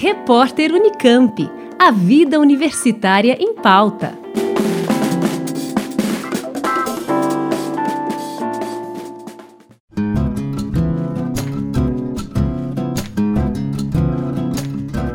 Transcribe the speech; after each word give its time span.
Repórter 0.00 0.72
Unicamp. 0.72 1.50
A 1.76 1.90
vida 1.90 2.38
universitária 2.38 3.36
em 3.40 3.52
pauta. 3.52 4.16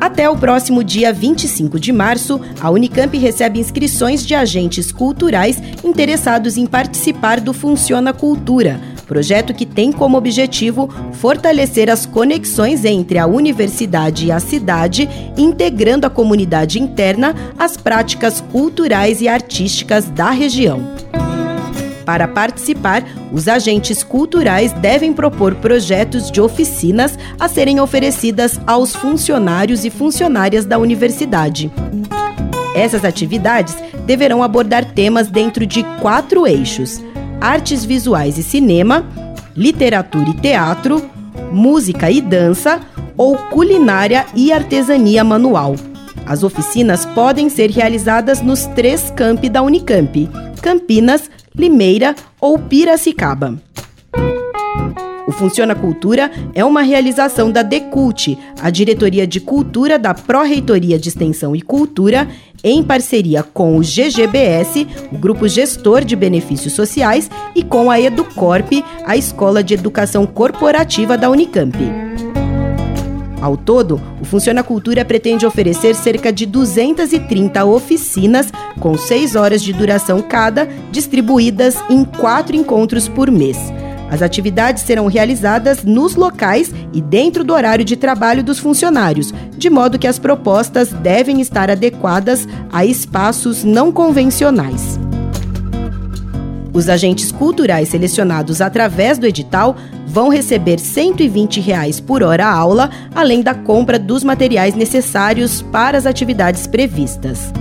Até 0.00 0.30
o 0.30 0.36
próximo 0.36 0.84
dia 0.84 1.12
25 1.12 1.80
de 1.80 1.92
março, 1.92 2.40
a 2.60 2.70
Unicamp 2.70 3.18
recebe 3.18 3.58
inscrições 3.58 4.24
de 4.24 4.36
agentes 4.36 4.92
culturais 4.92 5.60
interessados 5.82 6.56
em 6.56 6.66
participar 6.66 7.40
do 7.40 7.52
Funciona 7.52 8.12
Cultura, 8.12 8.80
projeto 9.08 9.54
que 9.54 9.64
tem 9.64 9.90
como 9.90 10.18
objetivo 10.18 10.88
fortalecer 11.14 11.90
as 11.90 12.04
conexões 12.04 12.84
entre 12.84 13.18
a 13.18 13.26
universidade 13.26 14.26
e 14.26 14.30
a 14.30 14.38
cidade, 14.38 15.08
integrando 15.36 16.06
a 16.06 16.10
comunidade 16.10 16.78
interna 16.78 17.34
às 17.58 17.76
práticas 17.76 18.42
culturais 18.52 19.22
e 19.22 19.26
artísticas 19.26 20.04
da 20.10 20.30
região. 20.30 20.92
Para 22.04 22.28
participar, 22.28 23.04
os 23.32 23.48
agentes 23.48 24.02
culturais 24.02 24.72
devem 24.72 25.12
propor 25.12 25.54
projetos 25.56 26.30
de 26.30 26.40
oficinas 26.40 27.18
a 27.38 27.48
serem 27.48 27.80
oferecidas 27.80 28.58
aos 28.66 28.94
funcionários 28.94 29.84
e 29.84 29.90
funcionárias 29.90 30.64
da 30.64 30.78
universidade. 30.78 31.70
Essas 32.74 33.04
atividades 33.04 33.76
deverão 34.06 34.42
abordar 34.42 34.84
temas 34.84 35.28
dentro 35.28 35.66
de 35.66 35.82
quatro 36.00 36.46
eixos: 36.46 37.02
artes 37.40 37.84
visuais 37.84 38.38
e 38.38 38.42
cinema, 38.42 39.04
literatura 39.56 40.30
e 40.30 40.34
teatro, 40.34 41.10
música 41.52 42.10
e 42.10 42.20
dança 42.20 42.80
ou 43.16 43.36
culinária 43.36 44.26
e 44.34 44.52
artesania 44.52 45.24
manual. 45.24 45.74
As 46.26 46.42
oficinas 46.42 47.06
podem 47.06 47.48
ser 47.48 47.70
realizadas 47.70 48.42
nos 48.42 48.66
três 48.66 49.10
campi 49.10 49.48
da 49.48 49.62
Unicamp: 49.62 50.28
Campinas, 50.60 51.30
Limeira 51.54 52.14
ou 52.40 52.58
Piracicaba. 52.58 53.58
O 55.28 55.30
Funciona 55.30 55.74
Cultura 55.74 56.30
é 56.54 56.64
uma 56.64 56.80
realização 56.80 57.52
da 57.52 57.62
Decult, 57.62 58.38
a 58.62 58.70
Diretoria 58.70 59.26
de 59.26 59.40
Cultura 59.40 59.98
da 59.98 60.14
Pró-Reitoria 60.14 60.98
de 60.98 61.10
Extensão 61.10 61.54
e 61.54 61.60
Cultura, 61.60 62.26
em 62.64 62.82
parceria 62.82 63.42
com 63.42 63.76
o 63.76 63.82
GGBS, 63.82 64.86
o 65.12 65.18
Grupo 65.18 65.46
Gestor 65.46 66.02
de 66.02 66.16
Benefícios 66.16 66.72
Sociais, 66.72 67.30
e 67.54 67.62
com 67.62 67.90
a 67.90 68.00
Educorp, 68.00 68.72
a 69.04 69.18
Escola 69.18 69.62
de 69.62 69.74
Educação 69.74 70.24
Corporativa 70.24 71.18
da 71.18 71.28
Unicamp. 71.28 71.76
Ao 73.42 73.54
todo, 73.54 74.00
o 74.22 74.24
Funciona 74.24 74.62
Cultura 74.62 75.04
pretende 75.04 75.44
oferecer 75.44 75.94
cerca 75.94 76.32
de 76.32 76.46
230 76.46 77.66
oficinas, 77.66 78.50
com 78.80 78.96
seis 78.96 79.36
horas 79.36 79.62
de 79.62 79.74
duração 79.74 80.22
cada, 80.22 80.66
distribuídas 80.90 81.76
em 81.90 82.02
quatro 82.02 82.56
encontros 82.56 83.08
por 83.08 83.30
mês. 83.30 83.58
As 84.10 84.22
atividades 84.22 84.82
serão 84.82 85.06
realizadas 85.06 85.84
nos 85.84 86.14
locais 86.14 86.72
e 86.92 87.00
dentro 87.00 87.44
do 87.44 87.52
horário 87.52 87.84
de 87.84 87.96
trabalho 87.96 88.42
dos 88.42 88.58
funcionários, 88.58 89.32
de 89.56 89.68
modo 89.68 89.98
que 89.98 90.06
as 90.06 90.18
propostas 90.18 90.90
devem 90.92 91.40
estar 91.40 91.70
adequadas 91.70 92.48
a 92.72 92.84
espaços 92.84 93.64
não 93.64 93.92
convencionais. 93.92 94.98
Os 96.72 96.88
agentes 96.88 97.32
culturais 97.32 97.88
selecionados 97.88 98.60
através 98.60 99.18
do 99.18 99.26
edital 99.26 99.76
vão 100.06 100.28
receber 100.28 100.78
120 100.78 101.60
reais 101.60 102.00
por 102.00 102.22
hora 102.22 102.46
aula, 102.46 102.90
além 103.14 103.42
da 103.42 103.54
compra 103.54 103.98
dos 103.98 104.24
materiais 104.24 104.74
necessários 104.74 105.60
para 105.60 105.98
as 105.98 106.06
atividades 106.06 106.66
previstas. 106.66 107.52